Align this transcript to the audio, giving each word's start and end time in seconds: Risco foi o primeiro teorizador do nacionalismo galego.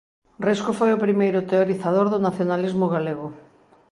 Risco 0.47 0.71
foi 0.79 0.89
o 0.93 1.01
primeiro 1.05 1.45
teorizador 1.51 2.07
do 2.09 2.23
nacionalismo 2.27 2.85
galego. 2.95 3.27